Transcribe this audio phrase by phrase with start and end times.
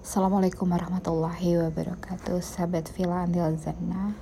[0.00, 2.40] Assalamualaikum warahmatullahi wabarakatuh.
[2.40, 4.16] Sahabat Villa Andil Zannah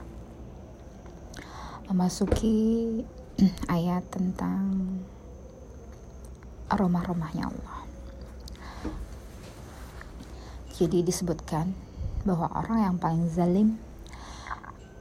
[1.87, 3.01] Memasuki
[3.71, 4.99] ayat tentang
[6.69, 7.88] aroma-aromanya Allah
[10.79, 11.75] jadi disebutkan
[12.23, 13.83] bahwa orang yang paling zalim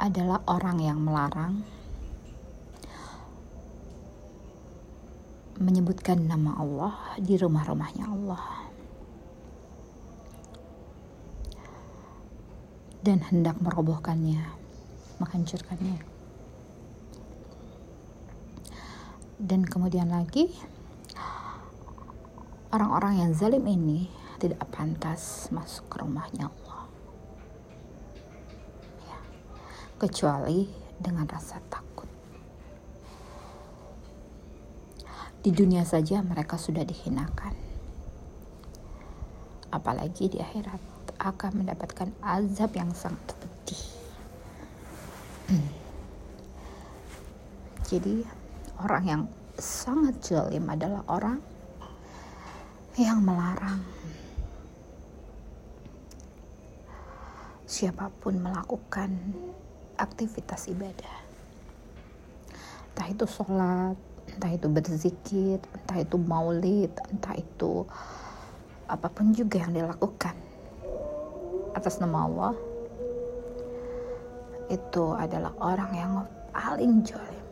[0.01, 1.61] adalah orang yang melarang
[5.61, 8.45] menyebutkan nama Allah di rumah-rumahnya Allah
[13.05, 14.41] dan hendak merobohkannya,
[15.21, 16.01] menghancurkannya.
[19.37, 20.49] Dan kemudian lagi
[22.73, 26.85] orang-orang yang zalim ini tidak pantas masuk ke rumahnya Allah.
[29.01, 29.19] Ya,
[29.97, 30.69] kecuali
[31.01, 32.09] dengan rasa takut.
[35.41, 37.53] Di dunia saja mereka sudah dihinakan.
[39.73, 40.81] Apalagi di akhirat
[41.17, 43.83] akan mendapatkan azab yang sangat pedih.
[47.89, 48.21] Jadi
[48.85, 49.23] orang yang
[49.57, 51.41] sangat jalim adalah orang
[52.97, 53.81] yang melarang
[57.77, 59.13] siapa pun melakukan
[60.01, 61.17] aktivitas ibadah.
[62.89, 63.93] Entah itu sholat,
[64.33, 67.85] entah itu berzikir, entah itu maulid, entah itu
[68.89, 70.33] apa pun juga yang dilakukan
[71.77, 72.55] atas nama Allah
[74.73, 76.13] itu adalah orang yang
[76.49, 77.45] paling jolim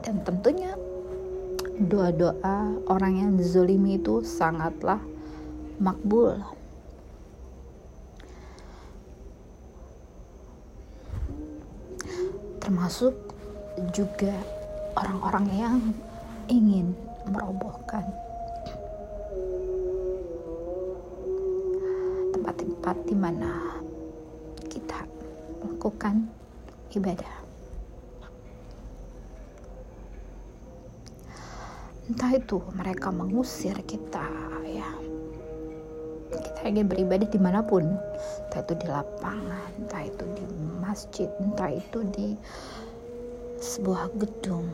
[0.00, 0.72] dan tentunya
[1.76, 5.02] doa-doa orang yang zolimi itu sangatlah
[5.76, 6.40] makbul
[12.66, 13.14] termasuk
[13.94, 14.34] juga
[14.98, 15.78] orang-orang yang
[16.50, 16.98] ingin
[17.30, 18.02] merobohkan
[22.34, 23.78] tempat-tempat di mana
[24.66, 24.98] kita
[25.62, 26.26] melakukan
[26.90, 27.36] ibadah.
[32.10, 34.26] Entah itu mereka mengusir kita
[34.66, 34.90] ya.
[36.66, 37.86] Ingin beribadah di mana pun,
[38.50, 40.44] entah itu di lapangan, entah itu di
[40.82, 42.34] masjid, entah itu di
[43.62, 44.66] sebuah gedung.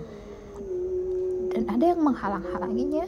[1.52, 3.04] Dan ada yang menghalang-halanginya,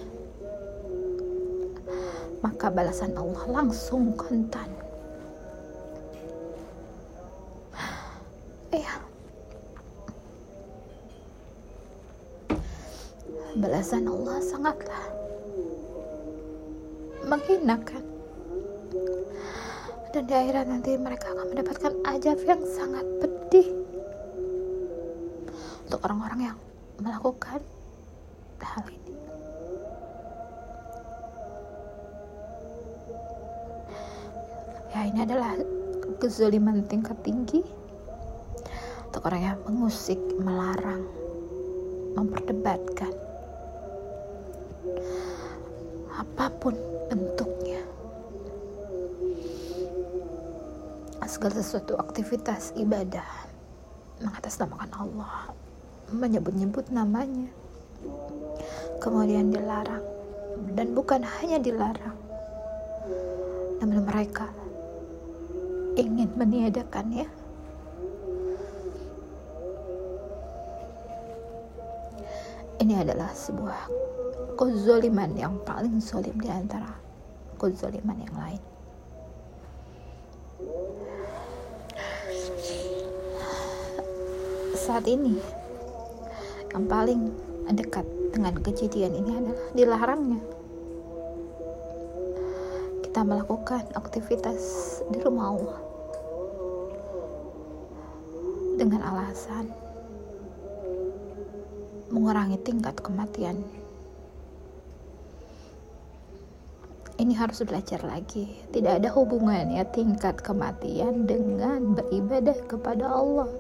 [2.45, 4.69] maka balasan Allah langsung kontan.
[8.69, 9.01] Ya.
[13.57, 15.05] Balasan Allah sangatlah
[17.25, 18.14] menghinakan
[20.15, 23.67] dan di akhirat nanti mereka akan mendapatkan ajab yang sangat pedih.
[25.83, 26.59] Untuk orang-orang yang
[27.03, 27.59] melakukan
[28.63, 29.15] hal ini.
[34.95, 35.59] Ya ini adalah
[36.23, 37.67] kezaliman tingkat tinggi.
[39.11, 41.03] Untuk orang yang mengusik, melarang,
[42.15, 43.11] memperdebatkan.
[46.15, 46.79] Apa pun
[47.11, 47.44] bentuknya
[51.27, 53.27] segala sesuatu aktivitas ibadah
[54.23, 55.53] mengatasnamakan Allah
[56.13, 57.49] menyebut-nyebut namanya.
[59.01, 60.05] Kemudian dilarang
[60.75, 62.17] dan bukan hanya dilarang
[63.85, 64.49] namun mereka
[65.99, 67.29] ingin meniadakannya
[72.81, 73.93] ini adalah sebuah
[74.57, 76.97] kezoliman yang paling zolim di antara
[77.61, 78.63] kezoliman yang lain
[84.85, 85.35] saat ini
[86.71, 87.33] yang paling
[87.75, 90.43] dekat dengan kejadian ini adalah dilarangnya.
[93.03, 94.61] Kita melakukan aktivitas
[95.11, 95.79] di rumah Allah
[98.75, 99.71] dengan alasan
[102.11, 103.63] mengurangi tingkat kematian
[107.19, 108.51] ini harus belajar lagi.
[108.75, 113.51] Tidak ada hubungannya tingkat kematian dengan beribadah kepada Allah,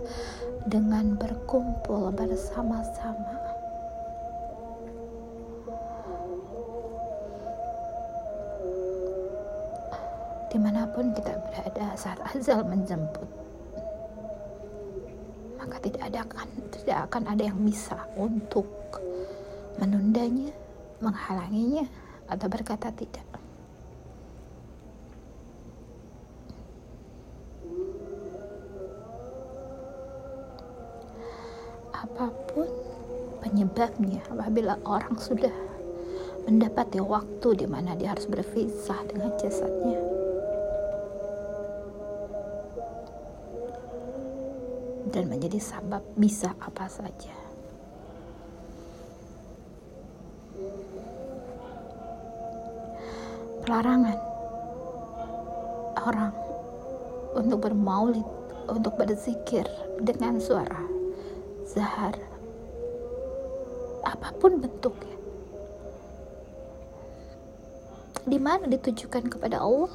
[0.66, 3.38] dengan berkumpul bersama-sama.
[10.50, 13.26] Di mana pun kita berada saat azal menjemput,
[15.58, 18.66] maka tidak ada akan tidak akan ada yang bisa untuk
[19.82, 20.54] menundanya,
[21.02, 21.90] menghalanginya,
[22.30, 23.26] atau berkata tidak.
[32.14, 32.70] apa pun
[33.42, 34.22] penyebabnya
[34.54, 35.50] apabila orang sudah
[36.46, 39.98] mendapati waktu di mana dia harus berpisah dengan jasadnya.
[45.10, 47.34] Dan menjadi sabab bisa apa saja.
[53.66, 54.18] Pelarangan
[55.98, 56.30] orang
[57.34, 58.28] untuk bermaulid,
[58.70, 59.66] untuk berzikir
[59.98, 60.78] dengan suara
[61.66, 62.33] zahar,
[64.14, 65.18] apa pun bentuknya.
[68.24, 69.92] Di mana ditujukan kepada Allah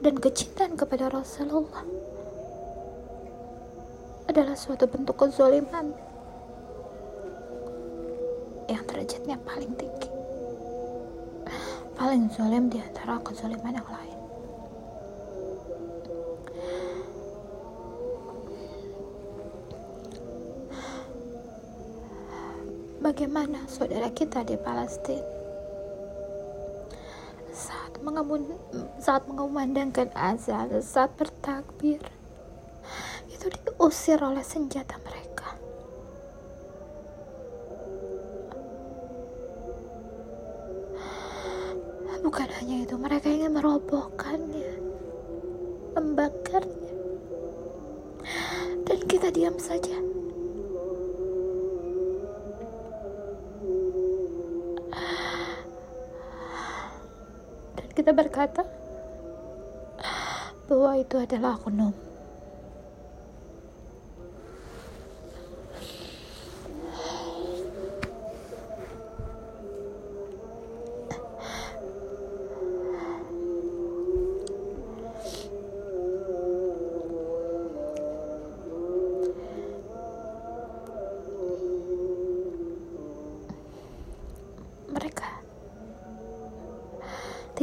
[0.00, 1.84] dan kecintaan kepada Rasulullah
[4.30, 5.92] adalah suatu bentuk kezoliman
[8.70, 10.16] yang derajatnya paling tinggi
[11.96, 14.15] paling zalim di antara kezaliman yang lain.
[23.16, 25.24] Bagaimana saudara kita di Palestina
[27.48, 28.44] saat mengemun,
[29.00, 32.04] saat mengumandangkan azan, saat bertakbir
[33.32, 35.56] itu diusir oleh senjata mereka
[42.20, 44.76] Bukan hanya itu, mereka ingin merobohkannya,
[45.96, 46.94] membakarnya.
[48.84, 50.04] Dan kita diam saja.
[58.06, 58.62] Kita berkata
[60.70, 61.90] bahwa itu adalah oknum.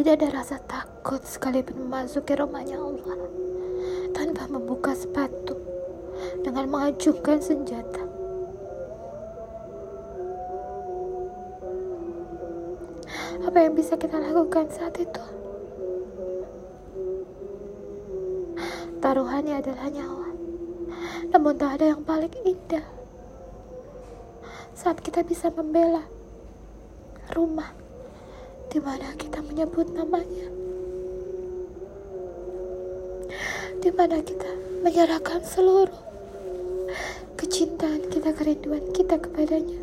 [0.03, 3.23] Tidak ada rasa takut sekalipun memasuki rumahnya Allah
[4.11, 5.55] tanpa membuka sepatu
[6.43, 8.03] dengan mengajukan senjata.
[13.47, 15.23] Apa yang bisa kita lakukan saat itu?
[18.99, 20.29] Taruhannya adalah nyawa.
[21.31, 22.83] Namun tak ada yang paling indah
[24.75, 26.03] saat kita bisa membela
[27.31, 27.82] rumah
[28.73, 30.49] di mana kita menyebut namanya,
[33.77, 34.49] di mana kita
[34.81, 36.01] menyerahkan seluruh
[37.37, 39.77] kecintaan kita, kerinduan kita kepadanya,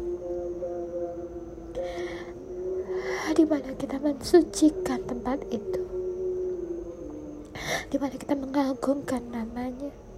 [3.30, 5.82] di mana kita mensucikan tempat itu,
[7.94, 10.09] di mana kita mengagungkan namanya.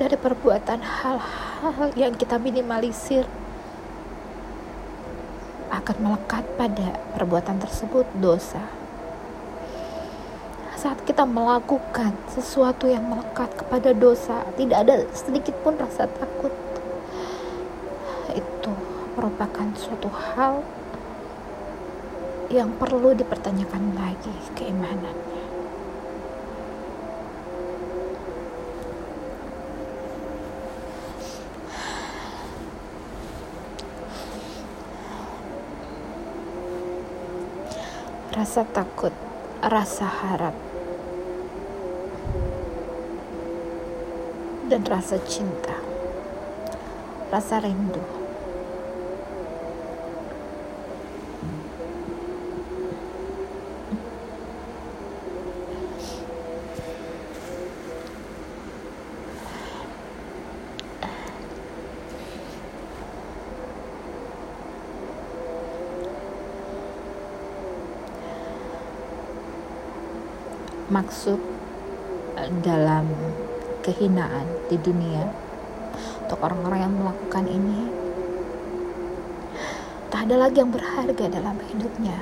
[0.00, 3.28] Dari perbuatan hal-hal yang kita minimalisir
[5.68, 8.64] akan melekat pada perbuatan tersebut dosa.
[10.80, 16.56] Saat kita melakukan sesuatu yang melekat kepada dosa, tidak ada sedikit pun rasa takut.
[18.32, 18.72] Itu
[19.20, 20.64] merupakan suatu hal
[22.48, 25.39] yang perlu dipertanyakan lagi keimanannya.
[38.40, 39.12] Rasa takut,
[39.60, 40.56] rasa harap,
[44.64, 45.76] dan rasa cinta,
[47.28, 48.19] rasa rindu
[71.00, 71.40] maksud
[72.36, 73.08] eh, dalam
[73.80, 75.32] kehinaan di dunia
[76.28, 77.80] untuk orang-orang yang melakukan ini?
[80.12, 82.20] Tak ada lagi yang berharga dalam hidupnya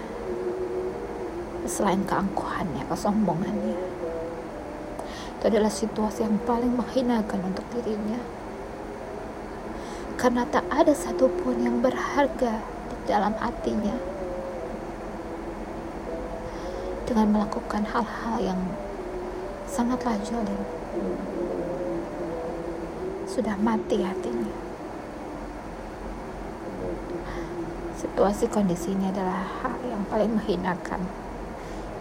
[1.66, 3.78] selain keangkuhannya, kesombongannya.
[5.38, 8.18] Itu adalah situasi yang paling menghinakan untuk dirinya.
[10.18, 12.58] Karena tak ada satupun yang berharga
[12.90, 14.17] di dalam hatinya
[17.08, 18.60] dengan melakukan hal-hal yang
[19.64, 20.60] sangatlah jolim
[23.24, 24.52] sudah mati hatinya.
[27.96, 31.08] Situasi kondisi ini adalah hal yang paling menghinakan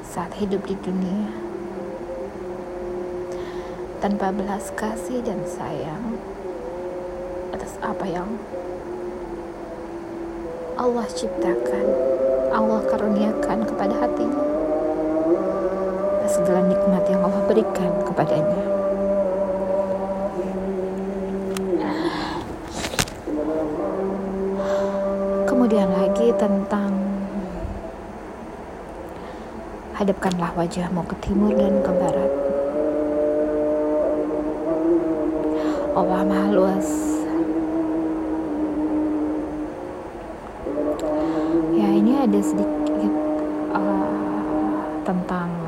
[0.03, 1.31] saat hidup di dunia.
[4.03, 6.19] Tanpa belas kasih dan sayang
[7.55, 8.27] atas apa yang
[10.77, 11.85] Allah ciptakan
[12.53, 14.56] Allah karuniakan kepada hatinya
[16.47, 18.63] segala nikmat yang Allah berikan kepadanya
[25.43, 26.95] kemudian lagi tentang
[29.99, 32.31] hadapkanlah wajahmu ke timur dan ke barat
[35.97, 36.89] Allah Maha Luas.
[41.73, 43.13] Ya ini ada sedikit
[43.73, 44.13] uh,
[45.01, 45.66] tentang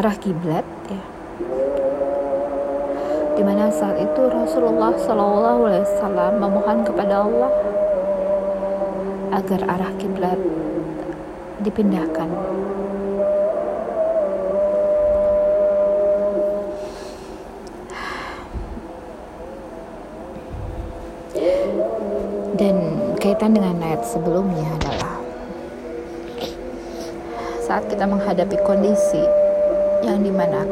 [0.00, 1.02] arah kiblat ya.
[3.36, 7.52] Di mana saat itu Rasulullah Shallallahu Alaihi Wasallam memohon kepada Allah
[9.36, 10.40] agar arah kiblat
[11.60, 12.32] dipindahkan
[22.56, 22.76] dan
[23.20, 25.20] kaitan dengan ayat sebelumnya adalah
[27.60, 29.49] saat kita menghadapi kondisi
[30.00, 30.64] yang di mana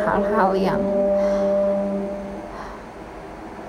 [0.00, 0.80] hal-hal yang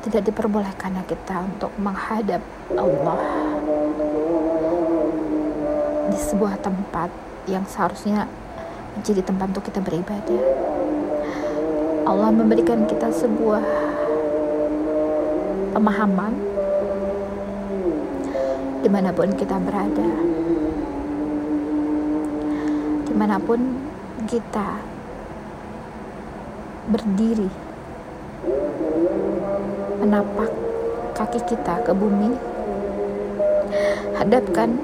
[0.01, 2.41] tidak diperbolehkan kita untuk menghadap
[2.73, 3.21] Allah
[6.11, 7.09] di sebuah tempat
[7.47, 8.27] yang seharusnya
[8.97, 10.43] menjadi tempat untuk kita beribadah.
[12.03, 13.63] Allah memberikan kita sebuah
[15.71, 16.33] pemahaman
[18.81, 20.09] di mana pun kita berada
[23.05, 23.90] di mana pun
[24.31, 24.79] kita
[26.87, 27.51] berdiri
[29.99, 30.47] menapak
[31.11, 32.31] kaki kita ke bumi
[34.15, 34.79] hadapkan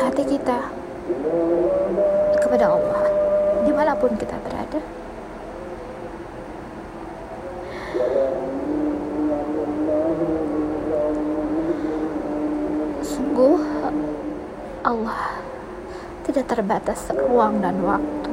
[0.00, 0.72] hati kita
[2.40, 3.04] kepada Allah
[3.68, 4.80] di mana pun kita berada
[16.44, 18.32] terbatas ruang dan waktu.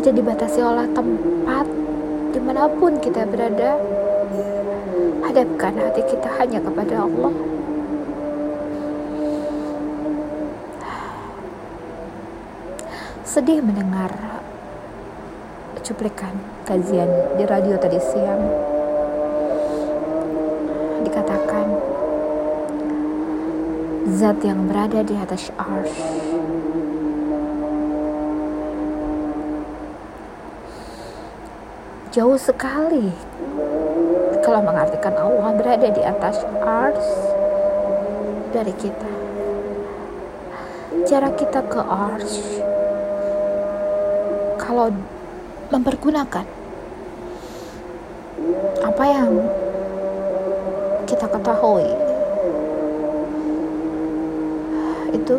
[0.00, 1.66] Tidak dibatasi oleh tempat
[2.34, 3.80] di mana pun kita berada.
[5.24, 7.34] Hadapkan hati kita hanya kepada Allah.
[13.24, 14.14] Sedih mendengar
[15.84, 16.32] cuplikan
[16.64, 18.42] kajian di radio tadi siang.
[21.02, 21.66] Dikatakan
[24.14, 26.33] zat yang berada di atas arsh
[32.14, 33.10] jauh sekali.
[34.38, 37.10] Kalau mengartikan Allah berada di atas arsh
[38.54, 39.10] dari kita.
[41.10, 42.62] Jarak kita ke arsh
[44.62, 44.94] kalau
[45.74, 46.46] mempergunakan
[48.78, 49.30] apa yang
[51.10, 51.90] kita ketahui
[55.18, 55.36] itu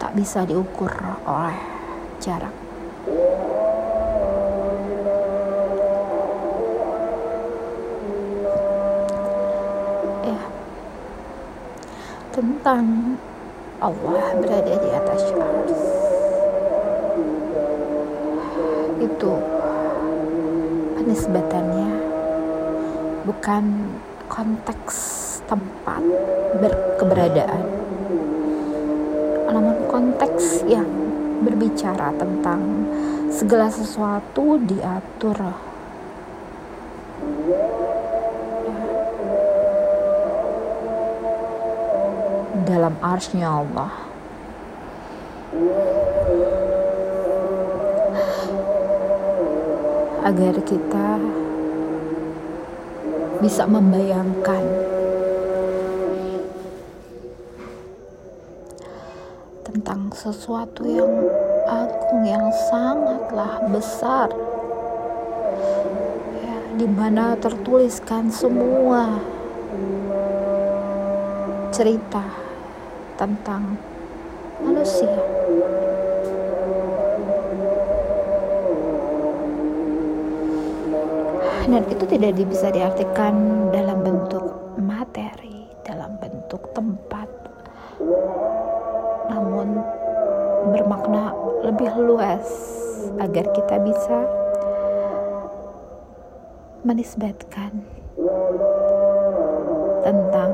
[0.00, 0.90] tak bisa diukur
[1.28, 1.79] oleh
[2.20, 2.52] jarak.
[10.20, 10.40] Ya,
[12.36, 13.16] tentang
[13.80, 15.80] Allah berada di atas ars
[19.00, 19.32] itu
[21.00, 21.90] penisbatannya
[23.24, 23.64] bukan
[24.28, 24.96] konteks
[25.48, 26.04] tempat
[26.60, 27.64] berkeberadaan
[29.50, 31.09] namun konteks yang
[31.40, 32.86] berbicara tentang
[33.32, 35.38] segala sesuatu diatur.
[42.68, 43.92] Dalam arsnya Allah.
[50.20, 51.18] Agar kita
[53.40, 54.62] bisa membayangkan
[60.20, 61.08] sesuatu yang
[61.64, 64.28] agung yang sangatlah besar.
[66.44, 69.16] Ya, di mana tertuliskan semua
[71.72, 72.20] cerita
[73.16, 73.80] tentang
[74.60, 75.16] manusia.
[81.64, 84.69] Dan itu tidak bisa diartikan dalam bentuk
[91.80, 92.44] lebih luas
[93.24, 94.18] agar kita bisa
[96.84, 97.72] menisbatkan
[100.04, 100.52] tentang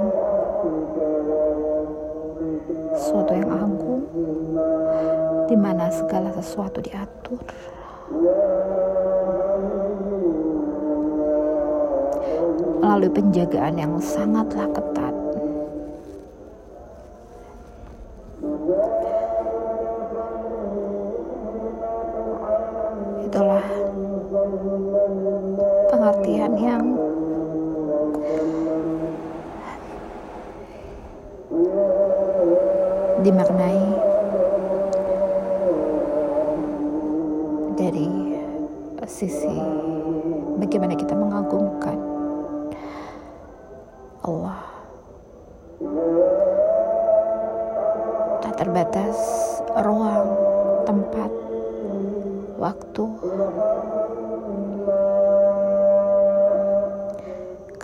[2.94, 4.06] sesuatu yang agung
[5.50, 7.42] di mana segala sesuatu diatur.
[12.78, 15.05] Melalui penjagaan yang sangatlah ketat
[23.36, 23.68] itulah
[25.92, 26.84] pengertian yang
[33.20, 33.85] dimaknai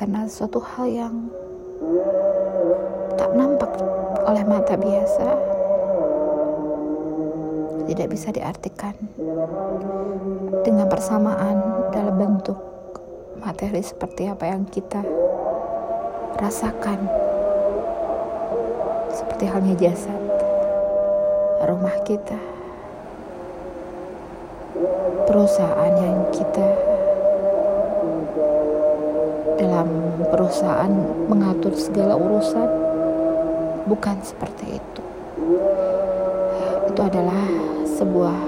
[0.02, 1.14] karena suatu hal yang
[3.14, 3.70] tak nampak
[4.26, 5.30] oleh mata biasa.
[7.86, 8.98] Tidak bisa diartikan
[10.66, 12.58] dengan persamaan dalam bentuk
[13.46, 15.06] materi seperti apa yang kita
[16.34, 17.06] rasakan.
[19.14, 20.18] Seperti halnya jasad
[21.62, 22.42] rumah kita
[25.30, 26.91] perusahaan yang kita
[29.82, 30.94] dalam perusahaan
[31.26, 32.70] mengatur segala urusan
[33.90, 35.02] bukan seperti itu.
[36.86, 37.42] Itu adalah
[37.90, 38.38] sebuah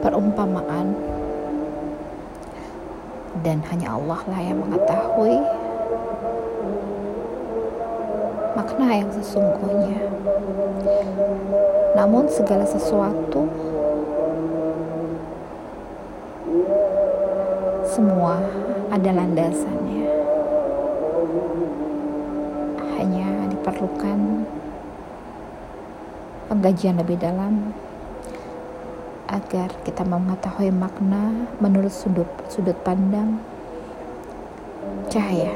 [0.00, 0.96] perumpamaan
[3.44, 5.36] dan hanya Allah lah yang mengetahui
[8.56, 10.08] makna yang sesungguhnya.
[12.00, 13.44] Namun segala sesuatu
[17.92, 18.40] semua
[18.88, 19.88] ada landasannya.
[23.68, 24.48] diperlukan
[26.48, 27.76] pengkajian lebih dalam
[29.28, 33.36] agar kita mengetahui makna menurut sudut sudut pandang
[35.12, 35.52] cahaya.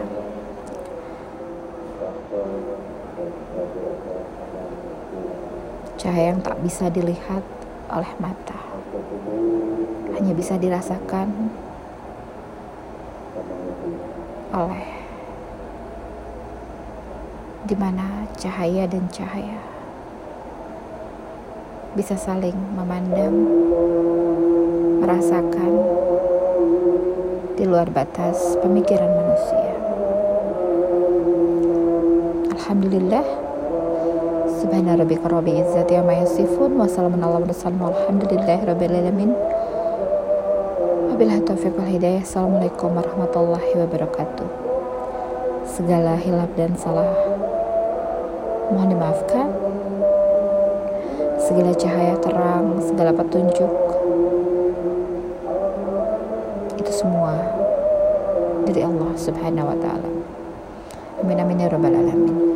[5.96, 7.40] Cahaya yang tak bisa dilihat
[7.88, 8.60] oleh mata,
[10.18, 11.51] hanya bisa dirasakan
[14.52, 14.88] oleh
[17.64, 19.72] di mana cahaya dan cahaya
[21.92, 23.36] bisa saling memandang,
[25.04, 25.72] merasakan
[27.52, 29.72] di luar batas pemikiran manusia.
[32.56, 33.24] Alhamdulillah
[34.56, 39.30] Subhana rabbika rabbil izzati amma yasifun wa salamun ala mursalin walhamdulillahi rabbil alamin.
[41.22, 42.26] Wabillahi taufiq wal hidayah.
[42.26, 44.48] Assalamualaikum warahmatullahi wabarakatuh.
[45.62, 47.14] Segala hilap dan salah.
[48.74, 49.46] Mohon dimaafkan.
[51.38, 53.70] Segala cahaya terang segala petunjuk.
[56.82, 57.38] Itu semua
[58.66, 60.10] dari Allah subhanahu wa ta'ala.
[61.22, 62.51] Amin amin ya rabbal alamin